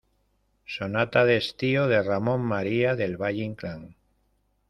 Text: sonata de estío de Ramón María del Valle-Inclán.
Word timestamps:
sonata 0.65 1.25
de 1.25 1.37
estío 1.37 1.87
de 1.87 2.01
Ramón 2.01 2.41
María 2.41 2.95
del 2.95 3.17
Valle-Inclán. 3.17 3.97